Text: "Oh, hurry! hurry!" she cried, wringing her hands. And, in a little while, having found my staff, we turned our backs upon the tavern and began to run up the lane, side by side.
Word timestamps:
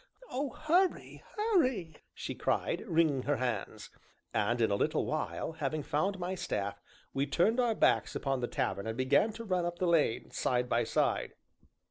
"Oh, 0.31 0.49
hurry! 0.53 1.21
hurry!" 1.37 1.95
she 2.15 2.33
cried, 2.33 2.83
wringing 2.87 3.21
her 3.21 3.35
hands. 3.35 3.91
And, 4.33 4.59
in 4.59 4.71
a 4.71 4.75
little 4.75 5.05
while, 5.05 5.51
having 5.51 5.83
found 5.83 6.17
my 6.17 6.33
staff, 6.33 6.81
we 7.13 7.27
turned 7.27 7.59
our 7.59 7.75
backs 7.75 8.15
upon 8.15 8.39
the 8.41 8.47
tavern 8.47 8.87
and 8.87 8.97
began 8.97 9.31
to 9.33 9.43
run 9.43 9.63
up 9.63 9.77
the 9.77 9.85
lane, 9.85 10.31
side 10.31 10.67
by 10.67 10.85
side. 10.85 11.35